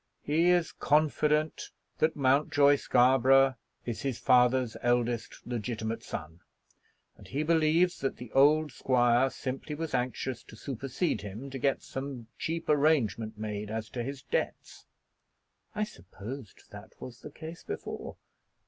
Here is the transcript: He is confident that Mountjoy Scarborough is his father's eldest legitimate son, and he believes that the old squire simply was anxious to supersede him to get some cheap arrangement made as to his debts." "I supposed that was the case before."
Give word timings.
He 0.23 0.49
is 0.49 0.71
confident 0.71 1.69
that 1.99 2.15
Mountjoy 2.15 2.77
Scarborough 2.77 3.53
is 3.85 4.01
his 4.01 4.17
father's 4.17 4.75
eldest 4.81 5.45
legitimate 5.45 6.01
son, 6.01 6.39
and 7.17 7.27
he 7.27 7.43
believes 7.43 7.99
that 7.99 8.17
the 8.17 8.31
old 8.31 8.71
squire 8.71 9.29
simply 9.29 9.75
was 9.75 9.93
anxious 9.93 10.41
to 10.45 10.55
supersede 10.55 11.21
him 11.21 11.51
to 11.51 11.59
get 11.59 11.83
some 11.83 12.25
cheap 12.39 12.67
arrangement 12.67 13.37
made 13.37 13.69
as 13.69 13.89
to 13.91 14.01
his 14.01 14.23
debts." 14.23 14.87
"I 15.75 15.83
supposed 15.83 16.71
that 16.71 16.99
was 16.99 17.19
the 17.21 17.29
case 17.29 17.63
before." 17.63 18.15